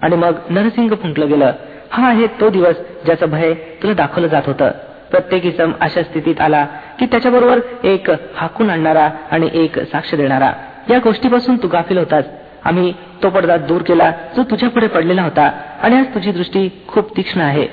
आणि 0.00 0.16
मग 0.16 0.34
नरसिंग 0.50 0.90
फुंकलं 1.02 1.28
गेलं 1.28 1.52
हा 1.92 2.08
आहे 2.08 2.26
तो 2.40 2.48
दिवस 2.50 2.76
ज्याचं 3.06 3.30
भय 3.30 3.52
तुला 3.82 3.92
दाखवलं 3.92 4.26
जात 4.26 4.46
होतं 4.46 4.70
प्रत्येक 5.10 5.44
इसम 5.46 5.72
अशा 5.80 6.02
स्थितीत 6.02 6.40
आला 6.40 6.64
की 6.98 7.06
त्याच्याबरोबर 7.06 7.58
एक 7.84 8.10
हाकून 8.36 8.70
आणणारा 8.70 9.08
आणि 9.30 9.48
एक 9.54 9.78
साक्ष 9.92 10.14
देणारा 10.14 10.50
या 10.90 10.98
गोष्टीपासून 10.98 11.56
तू 11.56 11.68
गाफील 11.68 11.98
होतास 11.98 12.24
आम्ही 12.64 12.92
तो 13.22 13.28
पडदा 13.30 13.56
दूर 13.56 13.82
केला 13.82 14.10
जो 14.36 14.42
तुझ्यापुढे 14.42 14.86
पडलेला 14.86 15.22
होता 15.22 15.50
आणि 15.82 15.96
आज 15.96 16.14
तुझी 16.14 16.32
दृष्टी 16.32 16.68
खूप 16.88 17.16
तीक्ष्ण 17.16 17.40
आहे 17.40 17.66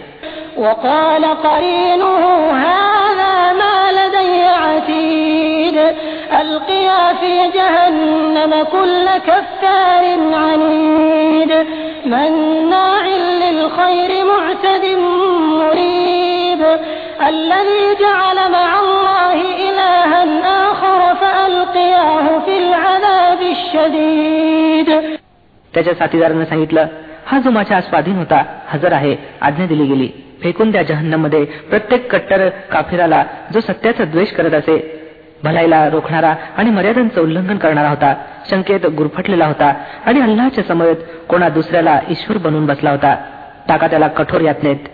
وقال 0.58 1.26
قرينه 1.26 2.24
هذا 2.52 3.54
ما 3.62 3.78
لدي 4.00 4.44
عتيد 4.44 5.78
ألقيا 6.42 7.14
في 7.14 7.34
جهنم 7.58 8.64
كل 8.72 9.06
كفار 9.28 10.04
عنيد 10.34 11.52
مناع 12.06 13.04
للخير 13.44 14.12
معتد 14.26 14.86
مريب 15.60 16.62
الذي 17.28 17.86
جعل 18.00 18.52
مع 18.52 18.70
الله 18.80 19.40
إلها 19.70 20.24
آخر 20.72 21.16
فألقياه 21.16 22.40
في 22.46 22.58
العذاب 22.58 23.42
الشديد 23.42 24.90
त्याच्या 25.74 25.94
साथीदारानं 25.94 26.46
सांगितलं 26.46 26.86
हा 27.28 27.40
जो 27.40 27.52
माझ्या 27.52 27.82
स्वाधीन 27.82 28.16
होता 28.18 28.44
हजर 28.70 28.94
आहे 28.94 29.16
आज्ञा 29.42 29.66
दिली 29.66 29.86
गेली 29.88 30.08
फेकून 30.44 30.72
द्या 30.72 30.82
जहन्नमध्ये 30.84 31.44
प्रत्येक 31.70 32.12
कट्टर 32.12 32.48
काफिराला 32.72 33.24
जो 33.54 33.60
सत्याचा 33.60 34.04
द्वेष 34.06 34.32
करत 34.34 34.54
असे 34.54 34.78
भलाईला 35.44 35.88
रोखणारा 35.90 36.34
आणि 36.58 36.70
मर्यादांचं 36.70 37.22
उल्लंघन 37.22 37.58
करणारा 37.58 37.90
होता 37.90 38.14
शंकेत 38.50 38.86
गुरफटलेला 38.98 39.46
होता 39.46 39.74
आणि 40.06 40.22
अल्लाच्या 40.22 40.64
समवेत 40.64 40.96
कोणा 41.30 41.50
दुसऱ्याला 41.50 42.00
ईश्वर 42.10 42.38
बनवून 42.38 42.66
बसला 42.66 42.92
होता 42.92 43.16
टाका 43.68 43.88
त्याला 43.88 44.08
कठोर 44.18 44.42
यातनेत 44.42 44.88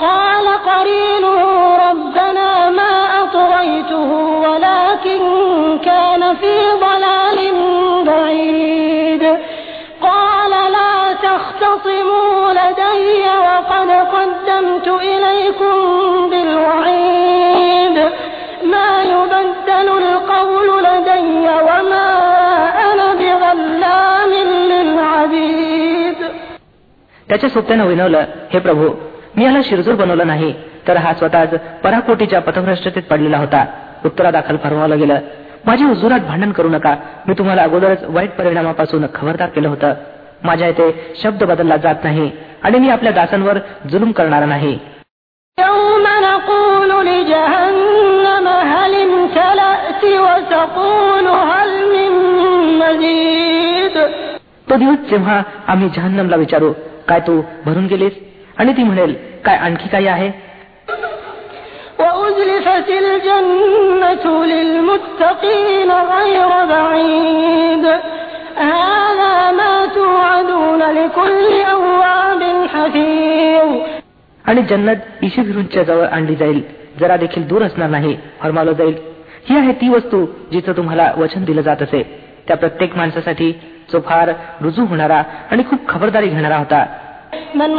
قال 0.00 0.46
قرينه 0.66 1.38
ربنا 1.86 2.48
ما 2.70 2.92
أطغيته 3.22 4.10
ولكن 4.44 5.20
كان 5.84 6.22
في 6.34 6.54
ضلال 6.80 7.38
بعيد 8.06 9.22
قال 10.02 10.50
لا 10.72 10.92
تختصموا 11.34 12.52
لدي 12.52 13.24
وقد 13.46 13.90
قدمت 14.14 14.86
إليكم 15.12 15.76
بالوعيد 16.30 17.96
ما 18.72 18.90
يبدل 19.12 19.88
القول 20.02 20.68
لدي 20.84 21.46
وما 21.68 22.08
أنا 22.88 23.08
بظلام 23.20 24.32
للعبيد 24.70 26.18
त्याच्या 27.28 27.48
सोबत्यानं 27.50 27.86
विनवलं 27.86 28.24
हे 28.52 28.58
प्रभू 28.58 28.88
मी 29.36 29.44
याला 29.44 29.60
शिरजूर 29.64 29.94
बनवलं 29.94 30.26
नाही 30.26 30.52
तर 30.88 30.96
हा 30.96 31.12
स्वतःच 31.14 31.52
पराकोटीच्या 31.82 32.40
पथभ्रष्टतेत 32.46 33.02
पडलेला 33.10 33.38
होता 33.38 33.64
उत्तरादाखल 34.04 34.56
फरमावलं 34.64 34.98
गेलं 34.98 35.18
माझ्या 35.66 35.86
हुजुरात 35.86 36.20
भांडण 36.28 36.52
करू 36.52 36.68
नका 36.68 36.94
मी 37.26 37.34
तुम्हाला 37.38 37.62
अगोदरच 37.62 38.04
वाईट 38.16 38.30
परिणामापासून 38.38 39.04
खबरदार 39.14 39.48
केलं 39.54 39.68
होतं 39.68 39.94
माझ्या 40.43 40.67
इथे 40.67 41.15
शब्द 41.23 41.43
बदलला 41.43 41.77
जात 41.77 41.95
नाही 42.03 42.31
आणि 42.63 42.79
मी 42.79 42.89
आपल्या 42.89 43.11
दासांवर 43.11 43.57
जुलूम 43.91 44.11
करणार 44.11 44.45
नाही. 44.45 44.79
तो 54.69 54.75
दिवस 54.75 55.09
जेव्हा 55.09 55.41
आम्ही 55.67 55.89
जहन्नमला 55.89 56.35
विचारू 56.35 56.73
काय 57.07 57.19
तू 57.19 57.41
भरून 57.65 57.85
गेलीस? 57.85 58.13
आणि 58.57 58.73
ती 58.73 58.83
म्हणेल 58.83 59.15
काय 59.45 59.57
आणखी 59.57 59.89
काही 59.89 60.07
आहे? 60.07 60.31
आणि 74.45 74.61
जन्नत 74.61 74.95
इशी 75.21 75.41
जवळ 75.83 76.05
आणली 76.07 76.35
जाईल. 76.35 76.61
जरा 76.99 77.15
देखील 77.15 77.47
दूर 77.47 77.61
असणार 77.61 77.89
नाही 77.89 78.17
फरमावलं 78.41 78.71
जाईल. 78.71 78.95
ही 79.49 79.57
आहे 79.57 79.71
ती 79.71 79.89
वस्तू 79.89 80.25
जिचं 80.25 80.71
तुम्हाला 80.71 81.13
वचन 81.17 81.45
दिलं 81.45 81.61
जात 81.61 81.81
असे. 81.81 82.23
त्या 82.47 82.57
प्रत्येक 82.57 82.97
माणसासाठी 82.97 83.51
जो 83.93 83.99
फार 83.99 84.29
रुजू 84.61 84.85
होणारा 84.85 85.23
आणि 85.51 85.63
खूप 85.69 85.79
खबरदारी 85.89 86.27
घेणारा 86.27 86.57
होता. 86.57 86.85
من 87.55 87.77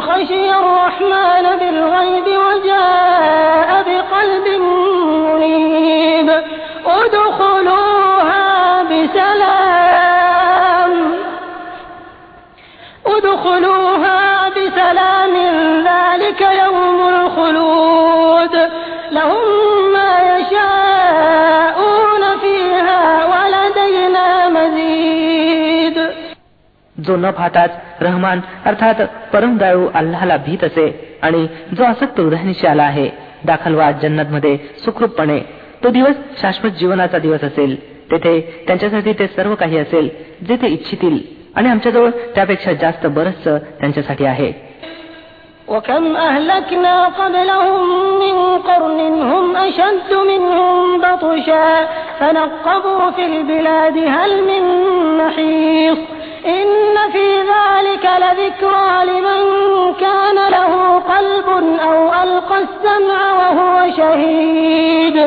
ادخلوها 13.06 14.50
بسلام 14.50 15.34
ذلك 15.90 16.42
يوم 16.42 17.00
الخلود 17.16 18.56
لهم 19.12 19.46
ما 19.94 20.12
يشاءون 20.34 22.24
فيها 22.44 23.04
ولدينا 23.32 24.50
مزيد 24.50 25.98
जो 26.98 27.16
न 27.18 27.32
पाहताच 27.32 27.72
रहमान 28.02 28.40
अर्थात 28.66 29.02
परमदयाळू 29.34 29.88
अल्लाहला 30.00 30.38
भीत 30.46 30.64
असे 30.64 30.86
आणि 31.24 31.46
जो 31.78 31.84
आसक्त 31.84 32.20
हृदयानिशी 32.20 32.68
आला 32.68 32.84
आहे 32.84 33.10
दाखल 33.46 33.74
व्हा 33.76 33.92
जन्नत 34.02 34.32
मध्ये 34.32 34.58
सुखरूपपणे 34.86 35.40
तो 35.84 35.90
दिवस 35.90 36.16
शाश्वत 36.42 36.72
जीवनाचा 36.80 37.18
दिवस 37.18 37.44
असेल 37.44 37.76
तेथे 38.12 38.40
त्यांच्यासाठी 38.68 39.14
ते 39.20 39.28
सर्व 39.36 39.56
काही 39.56 39.78
असेल 39.78 40.10
जे 40.48 40.56
ते 40.62 40.68
इच्छितील 40.68 41.18
आणि 41.56 41.70
आमच्याजवळ 41.70 42.10
त्यापेक्षा 42.36 42.74
जास्त 42.74 43.06
बरंच 43.08 43.44
त्यांच्यासाठी 43.80 44.26
आहे 44.26 44.52
وكم 45.68 46.16
أهلكنا 46.16 46.96
قبلهم 47.20 47.82
من 48.20 48.36
قرن 48.60 49.00
هم 49.32 49.56
أشد 49.58 50.10
منهم 50.32 50.98
بطشا 51.02 51.70
فنقبوا 52.20 53.12
في 53.12 53.26
البلاد 53.26 53.98
هل 53.98 54.32
من 54.44 54.64
محيص 55.18 55.98
إن 56.48 56.96
في 57.12 57.28
ذلك 57.54 58.06
لذكرى 58.24 58.92
لمن 59.06 59.42
كان 59.94 60.38
له 60.52 60.74
قلب 61.14 61.48
أو 61.80 61.98
ألقى 62.24 62.58
السمع 62.58 63.22
وهو 63.40 63.76
شهيد 63.98 65.18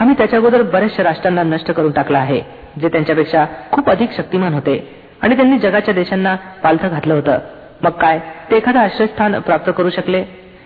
आम्ही 0.00 0.14
त्याच्या 0.18 0.38
अगोदर 0.38 0.62
बऱ्याचशा 0.62 1.02
राष्ट्रांना 1.02 1.42
नष्ट 1.42 1.70
करून 1.70 1.92
टाकला 1.92 2.18
आहे 2.18 2.40
जे 2.80 2.88
त्यांच्यापेक्षा 2.88 3.44
खूप 3.72 3.90
अधिक 3.90 4.12
शक्तिमान 4.16 4.54
होते 4.54 4.78
आणि 5.22 5.36
त्यांनी 5.36 5.58
जगाच्या 5.58 5.94
देशांना 5.94 6.34
पालथं 6.62 6.88
घातलं 6.88 7.14
होतं 7.14 7.38
मग 7.82 7.90
काय 7.90 8.18
ते 8.50 8.56
एखादं 8.56 8.78
आश्रयस्थान 8.80 9.38
प्राप्त 9.38 9.70
करू 9.76 9.90
शकले 9.90 10.24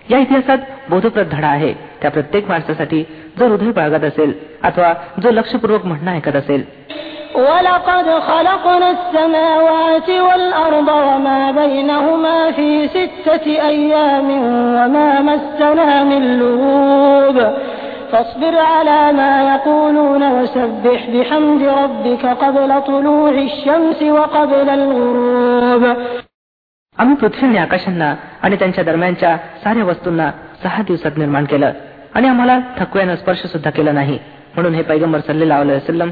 या 0.09 0.19
इतिहासात 0.19 0.57
बोधप्रद 0.89 1.29
धडा 1.31 1.47
आहे 1.47 1.73
त्या 2.01 2.11
प्रत्येक 2.11 2.47
माणसासाठी 2.49 3.03
जो 3.39 3.47
हृदय 3.47 3.71
बाळगत 3.71 4.03
असेल 4.03 4.33
अथवा 4.63 4.93
जो 5.23 5.31
लक्षपूर्वक 5.31 5.85
म्हणणं 5.85 6.11
ऐकत 6.11 6.35
असेल 6.35 6.63
ولقد 7.35 8.07
خلقنا 8.27 8.89
السماوات 8.89 10.09
والأرض 10.09 10.87
وما 10.87 11.51
بينهما 11.51 12.51
في 12.51 12.87
ستة 12.87 13.45
أيام 13.67 14.27
وما 14.75 15.21
مسنا 15.21 16.03
من 16.03 16.21
لغوب 16.39 17.37
فاصبر 18.11 18.55
على 18.57 19.11
ما 19.11 19.31
يقولون 19.53 20.23
وسبح 20.31 20.99
بحمد 21.09 21.63
ربك 21.63 22.25
قبل 22.25 22.71
طلوع 22.87 23.29
الشمس 23.29 24.01
وقبل 24.01 24.69
الغروب 24.69 25.83
आम्ही 26.97 27.15
पृथ्वी 27.15 27.47
आणि 27.47 27.57
आकाशांना 27.57 28.15
आणि 28.43 28.55
त्यांच्या 28.55 28.83
दरम्यानच्या 28.83 29.37
साऱ्या 29.63 29.83
वस्तूंना 29.83 30.31
सहा 30.63 30.83
दिवसात 30.83 31.17
निर्माण 31.17 31.45
केलं 31.45 31.71
आणि 32.15 32.27
आम्हाला 32.27 32.59
थकव्यानं 32.77 33.15
स्पर्श 33.15 33.45
सुद्धा 33.45 33.69
केला 33.69 33.91
नाही 33.91 34.19
म्हणून 34.55 34.73
हे 34.73 34.81
पैगंबर 34.81 35.19
सल्लेला 35.19 35.59
वसलम 35.59 36.09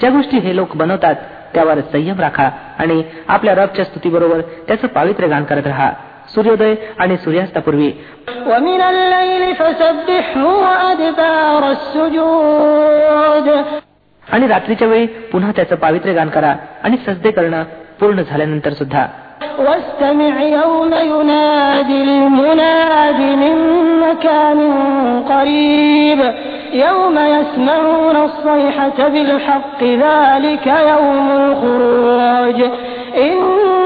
ज्या 0.00 0.10
गोष्टी 0.10 0.38
हे 0.38 0.56
लोक 0.56 0.76
बनवतात 0.76 1.14
त्यावर 1.54 1.80
संयम 1.92 2.20
राखा 2.20 2.50
आणि 2.78 3.02
आपल्या 3.28 3.54
रबच्या 3.54 3.84
स्तुतीबरोबर 3.84 4.40
त्याचं 4.40 4.86
पावित्र्य 4.86 5.28
गान 5.28 5.44
करत 5.44 5.66
राहा 5.66 5.92
सूर्योदय 6.35 6.75
आणि 6.99 7.17
सूर्यास्तापूर्वी. 7.17 7.91
आणि 14.31 14.47
रात्रीच्या 14.47 14.87
वेळी 14.87 15.05
पुन्हा 15.05 15.51
त्याचं 15.55 15.75
पावित्र्य 15.75 16.13
गान 16.13 16.29
करा 16.29 16.55
आणि 16.83 16.97
सजदे 16.97 17.31
करणं 17.31 17.63
पूर्ण 17.99 18.21
झाल्यानंतर 18.21 18.69
सुद्धा. 18.69 19.05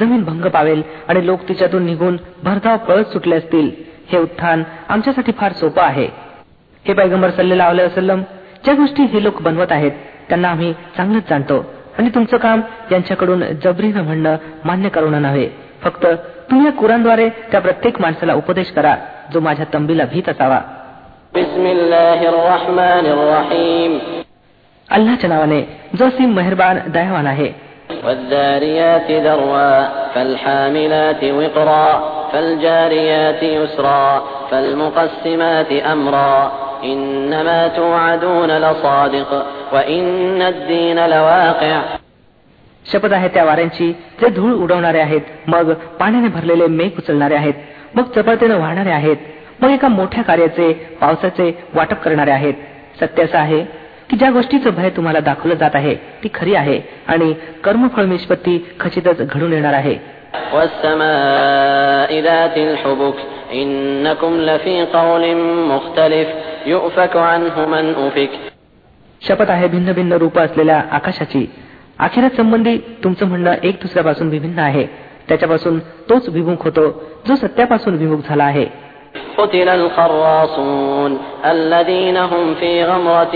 जमीन 0.00 0.24
भंग 0.24 0.44
पावेल 0.44 0.82
आणि 1.08 1.26
लोक 1.26 1.40
तिच्यातून 1.48 1.82
निघून 1.82 2.16
भरधाव 2.42 2.76
पळत 2.76 3.04
सुटले 3.04 3.36
असतील. 3.36 3.70
हे 4.12 4.18
उत्थान 4.18 4.62
आमच्यासाठी 4.88 5.32
फार 5.32 5.52
सोपं 5.52 5.82
आहे. 5.82 6.08
हे 6.88 6.92
पैगंबर 6.92 7.30
सल्लेला 7.30 7.66
अल 7.66 7.80
असलम 7.80 8.22
ज्या 8.64 8.74
गोष्टी 8.74 9.02
हे 9.02 9.22
लोक 9.22 9.42
बनवत 9.42 9.72
आहेत 9.72 9.92
त्यांना 10.28 10.48
आम्ही 10.48 10.74
चांगलंच 10.96 11.22
जाणतो. 11.30 11.64
आणि 11.98 12.08
तुमचं 12.08 12.36
काम 12.36 12.60
यांच्याकडून 12.92 13.42
जबरीनं 13.64 14.02
म्हणणं 14.02 14.36
मान्य 14.64 14.88
करणं 14.88 15.22
नव्हे. 15.22 15.48
फक्त 15.82 16.06
तुम्ही 16.50 16.66
या 16.66 16.72
कुरांद्वारे 16.72 17.28
त्या 17.28 17.60
प्रत्येक 17.60 18.00
माणसाला 18.00 18.34
उपदेश 18.34 18.70
करा 18.70 18.96
जो 19.32 19.40
माझ्या 19.40 19.66
तंबीला 19.74 20.04
भीत 20.04 20.28
असावा. 20.28 20.60
अल्लाच्या 24.90 25.30
नावाने 25.30 25.80
जो 25.98 26.10
सिम 26.10 26.34
मेहरबान 26.34 26.78
दयावान 26.88 27.26
आहे. 27.26 27.52
والذاريات 28.03 29.11
ذروا 29.11 29.87
فالحاملات 30.15 31.23
وقرا 31.23 31.89
فالجاريات 32.33 33.43
يسرا 33.43 34.23
فالمقسمات 34.51 35.71
أمرا 35.71 36.51
إنما 36.83 37.67
توعدون 37.67 38.51
لصادق 38.57 39.31
وإن 39.73 40.41
الدين 40.41 40.99
لواقع 41.07 41.79
शपथ 42.85 43.13
आहे 43.13 43.27
त्या 43.27 43.43
वाऱ्यांची 43.43 43.91
जे 44.21 44.29
धूळ 44.29 44.51
उडवणारे 44.53 44.99
आहेत 44.99 45.21
मग 45.47 45.71
पाण्याने 45.99 46.27
भरलेले 46.27 46.67
मेघ 46.67 46.89
उचलणारे 46.97 47.35
आहेत 47.35 47.53
मग 47.95 48.03
चपळतेनं 48.15 48.59
वाहणारे 48.59 48.91
आहेत 48.91 49.17
मग 49.61 49.69
एका 49.69 49.87
मोठ्या 49.87 50.23
कार्याचे 50.23 50.71
पावसाचे 51.01 51.51
वाटप 51.73 52.03
करणारे 52.03 52.31
आहेत 52.31 52.53
सत्य 53.01 53.23
असं 53.23 53.37
आहे 53.37 53.63
की 54.10 54.16
ज्या 54.16 54.30
गोष्टीचं 54.30 54.70
भय 54.70 54.90
तुम्हाला 54.90 55.20
दाखवलं 55.20 55.54
जात 55.54 55.70
आहे 55.74 55.94
ती 55.94 56.28
खरी 56.34 56.54
आहे 56.54 56.80
आणि 57.06 57.34
कर्मफळ 57.64 58.02
निष्पत्ती 58.02 58.66
खचितच 58.80 59.18
घडून 59.18 59.52
येणार 59.52 59.72
आहे. 59.72 60.14
शपथ 69.20 69.50
आहे 69.50 69.68
भिन्न 69.68 69.92
भिन्न 69.92 70.12
रूप 70.12 70.38
असलेल्या 70.38 70.82
आकाशाची. 70.90 71.50
अखेरच 71.98 72.36
संबंधी 72.36 72.78
तुमचं 72.78 73.26
म्हणणं 73.26 73.52
एक 73.62 73.74
दुसऱ्यापासून 73.74 74.28
विभिन्न 74.28 74.58
आहे. 74.58 74.86
त्याच्यापासून 75.28 75.78
तोच 75.78 76.28
विमुख 76.28 76.56
होतो 76.60 77.02
जो 77.28 77.34
सत्यापासून 77.34 77.94
विमुख 77.94 78.18
झाला 78.28 78.44
आहे. 78.44 78.83
قتل 79.37 79.69
الخراصون 79.69 81.11
الذين 81.45 82.17
هم 82.17 82.53
في 82.53 82.83
غمرة 82.83 83.35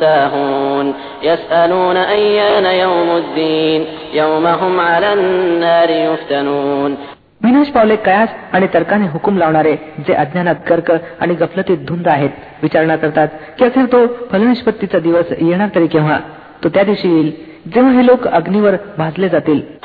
ساهون 0.00 0.94
يسألون 1.22 1.96
أيان 1.96 2.66
يوم 2.84 3.08
الدين 3.16 3.80
يوم 4.14 4.46
هم 4.46 4.80
على 4.80 5.12
النار 5.12 5.90
يفتنون 6.06 6.96
विनाश 7.40 7.70
पावले 7.70 7.96
कयास 7.96 8.28
आणि 8.52 8.66
तर्काने 8.74 9.06
हुकूम 9.06 9.38
लावणारे 9.38 9.74
जे 10.06 10.12
अज्ञानात 10.14 10.58
कर्क 10.66 10.90
आणि 11.20 11.34
गफलतीत 11.34 11.78
धुंद 11.86 12.08
आहेत 12.08 12.30
विचारणा 12.62 12.96
करतात 12.96 13.28
की 13.58 13.64
अखेर 13.64 13.86
तो 13.92 14.06
फलनिष्पत्तीचा 14.32 14.98
दिवस 14.98 15.32
येणार 15.40 15.68
तरी 15.74 15.86
केव्हा 15.86 16.18
तो 16.64 16.68
त्या 16.68 16.82
दिवशी 16.82 17.08
येईल 17.08 17.30
जेव्हा 17.75 17.91
हे 17.91 18.05
लोक 18.05 18.27
अग्नीवर 18.27 18.75
भाजले 18.97 19.29
जातील 19.29 19.77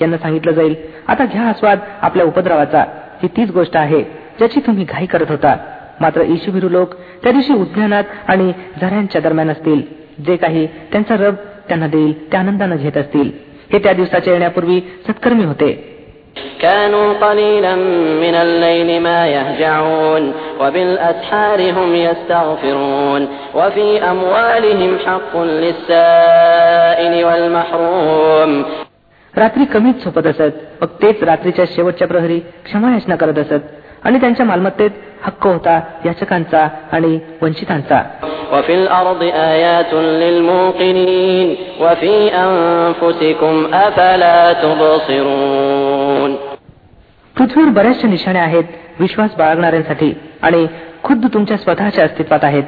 यांना 0.00 0.18
सांगितलं 0.18 0.52
जाईल 0.52 0.74
आता 1.08 1.24
घ्या 1.24 1.42
आस्वाद 1.42 1.78
आपल्या 2.02 2.26
उपद्रवाचा. 2.26 2.84
ही 3.22 3.28
तीच 3.28 3.50
गोष्ट 3.50 3.76
आहे 3.76 4.02
ज्याची 4.38 4.60
तुम्ही 4.60 4.84
घाई 4.84 5.06
करत 5.06 5.26
होता. 5.28 5.56
मात्र 6.00 6.20
ईशुभिरू 6.20 6.68
लोक 6.68 6.94
त्या 6.94 7.32
दिवशी 7.32 7.52
उद्यानात 7.52 8.04
आणि 8.28 8.52
झऱ्यांच्या 8.80 9.20
दरम्यान 9.20 9.50
असतील. 9.50 10.01
जे 10.27 10.35
काही 10.35 10.65
त्यांचा 10.91 11.15
रब 11.17 11.35
त्यांना 11.67 11.87
देईल 11.87 12.31
त्या 12.31 12.39
आनंदानं 12.39 12.75
घेत 12.75 12.97
असतील 12.97 13.31
हे 13.73 13.79
त्या 13.79 13.93
दिवसाच्या 13.93 14.33
येण्यापूर्वी 14.33 14.79
सत्कर्मी 15.07 15.45
होते 15.45 15.97
كانوا 16.61 17.13
قليلا 17.13 17.75
من 18.23 18.35
الليل 18.35 18.89
ما 19.01 19.27
يهجعون 19.27 20.23
وبالأسحار 20.59 21.59
هم 21.71 21.95
يستغفرون 21.95 23.21
وفي 23.55 23.87
أموالهم 24.11 24.91
حق 25.05 25.33
للسائل 25.37 27.13
والمحروم 27.25 28.51
रात्री 29.33 29.65
कमीच 29.65 30.03
झोपत 30.03 30.27
असत 30.27 30.53
मग 30.81 30.87
तेच 31.01 31.23
रात्रीच्या 31.23 31.65
शेवटच्या 31.75 32.07
प्रहरी 32.07 32.39
क्षमायाचना 32.65 33.15
करत 33.15 33.37
असत 33.37 33.63
आणि 34.04 34.20
त्यांच्या 34.20 34.46
मालमत्तेत 34.46 34.90
हक्क 35.22 35.46
होता 35.46 35.80
याचकांचा 36.04 36.68
आणि 36.92 37.18
वंचितांचा. 37.42 38.02
पृथ्वीवर 47.36 47.68
बऱ्याचशा 47.68 48.08
निशाण्या 48.08 48.42
आहेत 48.42 48.64
विश्वास 49.00 49.30
बाळगणाऱ्यांसाठी. 49.38 50.14
आणि 50.42 50.66
खुद्द 51.02 51.26
तुमच्या 51.34 51.56
स्वतःच्या 51.56 52.04
अस्तित्वात 52.04 52.44
आहेत. 52.44 52.62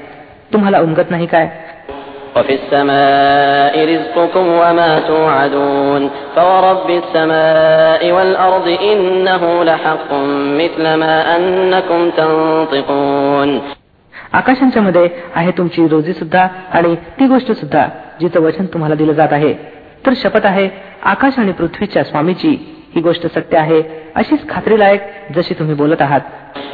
तुम्हाला 0.52 0.80
उमगत 0.80 1.10
नाही 1.10 1.26
काय? 1.26 1.50
وفي 2.35 2.53
السماء 2.53 3.73
رزقكم 3.85 4.45
وما 4.53 4.99
توعدون 4.99 6.09
فورب 6.35 6.89
السماء 6.91 8.11
والأرض 8.11 8.67
إنه 8.67 9.63
لحق 9.63 10.09
مثل 10.61 10.83
ما 10.93 11.15
أنكم 11.35 12.09
تنطقون 12.09 13.59
आकाशांच्या 14.33 14.81
मध्ये 14.81 15.07
आहे 15.35 15.51
तुमची 15.51 15.87
रोजी 15.87 16.13
सुद्धा 16.13 16.47
आणि 16.73 16.95
ती 17.19 17.25
गोष्ट 17.27 17.51
सुद्धा 17.51 17.85
जिचं 18.21 18.41
वचन 18.41 18.65
तुम्हाला 18.65 18.95
दिलं 18.95 19.13
जात 19.13 19.33
आहे 19.33 19.53
तर 20.05 20.13
शपथ 20.15 20.45
आहे 20.45 20.67
आकाश 21.03 21.39
आणि 21.39 21.51
पृथ्वीच्या 21.51 22.03
स्वामीची 22.03 22.49
ही 22.95 23.01
गोष्ट 23.01 23.25
सत्य 23.27 23.57
आहे 23.57 23.81
अशीच 24.15 24.47
खात्रीलायक 24.49 25.01
जशी 25.35 25.53
तुम्ही 25.53 25.75
बोलत 25.75 26.01
आहात 26.01 26.21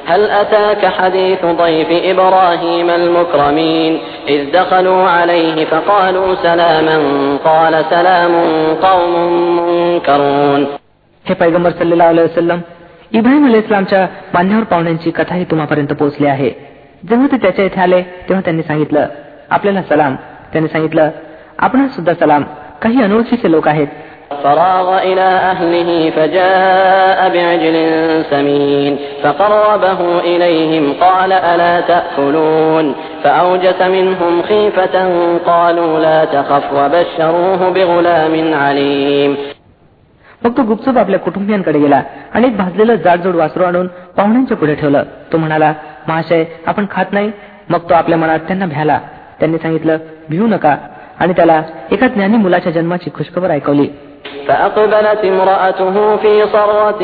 هل 0.08 0.22
أتاك 0.32 0.86
حديث 0.86 1.46
ضيف 1.46 1.88
إبراهيم 2.06 2.90
المكرمين 2.90 4.00
إذ 4.28 4.52
دخلوا 4.52 5.04
عليه 5.10 5.66
فقالوا 5.66 6.36
سلاما 6.36 6.98
قال 7.46 7.86
سلام 7.90 8.34
قوم 8.82 9.14
منكرون 9.60 10.66
हे 11.26 11.34
पैगंबर 11.34 11.72
सल्लेला 11.72 12.10
वसलम 12.22 12.60
इब्राहिम 13.12 13.46
अली 13.48 13.58
इस्लामच्या 13.58 14.06
बांध्यावर 14.34 14.64
पाहुण्यांची 14.64 15.12
कथाही 15.12 15.44
तुम्हापर्यंत 15.44 15.94
पोहोचली 15.94 16.28
आहे 16.28 16.50
जेव्हा 17.10 17.28
ते 17.32 17.38
त्याच्या 17.38 17.66
इथे 17.66 17.82
आले 17.82 18.02
तेव्हा 18.02 18.42
त्यांनी 18.42 18.64
सांगितलं 18.64 19.08
आपल्याला 19.50 19.82
सलाम 19.82 20.16
त्यांनी 20.52 20.70
सांगितलं 20.70 21.10
आपणास 21.60 21.96
सुद्धा 21.96 22.14
सलाम 22.14 22.44
काही 22.82 23.02
अनोळखीचे 23.04 23.52
लोक 23.52 23.68
आहेत 23.68 23.88
فراغ 24.44 24.88
إلى 25.00 25.22
أهله 25.22 26.10
فجاء 26.10 27.20
بعجل 27.30 27.76
سمين 28.30 28.98
فقربه 29.24 30.20
إليهم 30.20 30.94
قال 30.94 31.32
ألا 31.34 31.82
تأكلون 31.82 32.96
فأوجس 33.24 33.82
منهم 33.82 34.42
خيفة 34.42 34.96
قالوا 35.38 36.00
لا 36.00 36.26
تخف 36.26 36.74
وبشروه 36.74 37.70
بغلام 37.70 38.54
عليم 38.54 39.32
मग 40.44 40.52
तो 40.58 40.64
गुपचूप 40.64 40.98
आपल्या 40.98 41.20
कुटुंबियांकडे 41.20 41.80
गेला 41.80 42.02
आणि 42.34 42.48
एक 42.48 42.58
भाजलेलं 42.58 42.96
जाडजोड 42.96 43.36
वासरू 43.36 43.64
आणून 43.64 43.88
पाहुण्यांच्या 44.18 44.58
पुढे 44.58 44.76
ठेवलं 44.76 45.04
तो 45.34 45.38
म्हणाला 45.38 45.74
महाशय 46.08 46.44
आपण 46.66 46.86
खात 46.92 47.14
नाही 47.14 47.32
मग 47.70 47.90
तो 47.90 47.94
आपल्या 47.94 48.18
मनात 48.18 48.40
त्यांना 48.48 48.66
भ्याला 48.66 49.00
त्यांनी 49.40 49.58
सांगितलं 49.58 49.98
भिवू 50.30 50.48
नका 50.48 50.76
आणि 51.20 51.34
त्याला 51.34 51.62
एका 51.92 52.08
ज्ञानी 52.08 52.38
मुलाच्या 52.38 52.72
जन्माची 52.72 53.10
खुशखबर 53.16 53.50
ऐकवली 53.50 53.88
فأقبلت 54.48 55.22
امرأته 55.26 56.16
في 56.16 56.34
صرة 56.46 57.02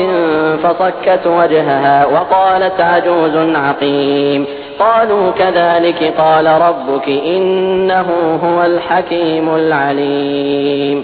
فصكت 0.56 1.26
وجهها 1.26 2.06
وقالت 2.06 2.80
عجوز 2.80 3.36
عقيم 3.56 4.46
قالوا 4.78 5.30
كذلك 5.30 6.00
قال 6.18 6.46
ربك 6.46 7.08
إنه 7.08 8.08
هو 8.44 8.58
الحكيم 8.64 9.46
العليم 9.54 11.02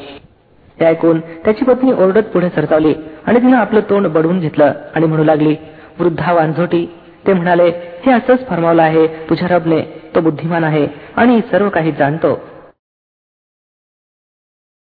हे 0.80 0.84
ऐकून 0.86 1.20
त्याची 1.44 1.64
पत्नी 1.64 1.92
ओरडत 1.92 2.26
पुढे 2.32 2.48
सरसावली 2.48 2.92
आणि 3.26 3.38
तिनं 3.38 3.56
आपलं 3.56 3.80
तोंड 3.80 4.06
बडवून 4.06 4.38
घेतलं 4.40 4.72
आणि 4.94 5.06
म्हणू 5.06 5.24
लागली 5.24 5.54
वृद्धा 6.00 6.32
वांझोटी 6.32 6.84
ते 7.26 7.32
म्हणाले 7.32 7.68
हे 8.06 8.12
असंच 8.12 8.46
फरमावलं 8.48 8.82
आहे 8.82 9.06
तुझ्या 9.30 9.48
रबने 9.50 9.80
तो 10.14 10.20
बुद्धिमान 10.20 10.64
आहे 10.64 10.86
आणि 11.16 11.40
सर्व 11.50 11.68
काही 11.68 11.92
जाणतो 11.92 12.32